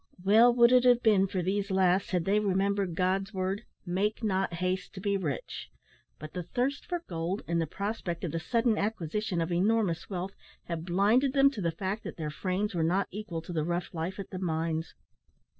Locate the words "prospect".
7.67-8.23